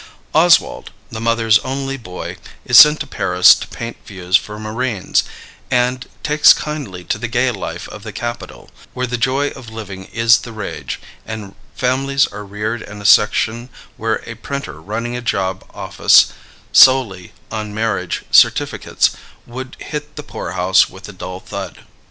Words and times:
Oswald, 0.33 0.89
the 1.11 1.21
mother's 1.21 1.59
only 1.59 1.95
boy, 1.95 2.37
is 2.65 2.79
sent 2.79 2.99
to 3.01 3.05
Paris 3.05 3.53
to 3.53 3.67
paint 3.67 3.97
views 4.03 4.35
for 4.35 4.57
marines, 4.57 5.21
and 5.69 6.07
takes 6.23 6.53
kindly 6.55 7.03
to 7.03 7.19
the 7.19 7.27
gay 7.27 7.51
life 7.51 7.87
of 7.89 8.01
the 8.01 8.11
capital, 8.11 8.71
where 8.95 9.05
the 9.05 9.15
joy 9.19 9.49
of 9.49 9.69
living 9.69 10.05
is 10.05 10.39
the 10.39 10.51
rage 10.53 10.99
and 11.23 11.53
families 11.75 12.25
are 12.25 12.43
reared 12.43 12.81
in 12.81 12.99
a 12.99 13.05
section 13.05 13.69
where 13.95 14.23
a 14.25 14.33
printer 14.33 14.81
running 14.81 15.15
a 15.15 15.21
job 15.21 15.63
office 15.71 16.33
solely 16.71 17.31
on 17.51 17.71
marriage 17.71 18.23
certificates 18.31 19.11
would 19.45 19.77
hit 19.79 20.15
the 20.15 20.23
poor 20.23 20.53
house 20.53 20.89
with 20.89 21.07
a 21.09 21.13
dull 21.13 21.39
thud. 21.39 21.81